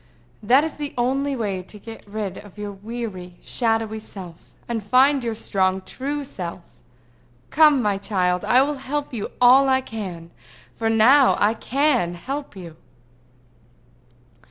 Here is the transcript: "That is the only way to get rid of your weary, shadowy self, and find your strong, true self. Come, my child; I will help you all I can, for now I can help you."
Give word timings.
"That 0.41 0.63
is 0.63 0.73
the 0.73 0.95
only 0.97 1.35
way 1.35 1.61
to 1.61 1.77
get 1.77 2.07
rid 2.09 2.39
of 2.39 2.57
your 2.57 2.71
weary, 2.71 3.35
shadowy 3.39 3.99
self, 3.99 4.53
and 4.67 4.83
find 4.83 5.23
your 5.23 5.35
strong, 5.35 5.81
true 5.83 6.23
self. 6.23 6.79
Come, 7.51 7.83
my 7.83 7.99
child; 7.99 8.43
I 8.43 8.63
will 8.63 8.79
help 8.79 9.13
you 9.13 9.29
all 9.39 9.69
I 9.69 9.79
can, 9.81 10.31
for 10.73 10.89
now 10.89 11.35
I 11.37 11.53
can 11.53 12.15
help 12.15 12.55
you." 12.55 12.77